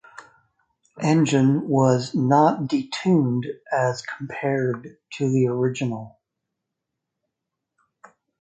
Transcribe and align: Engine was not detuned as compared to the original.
Engine 1.03 1.69
was 1.69 2.15
not 2.15 2.61
detuned 2.61 3.43
as 3.71 4.01
compared 4.01 4.97
to 5.11 5.29
the 5.31 5.45
original. 5.45 6.19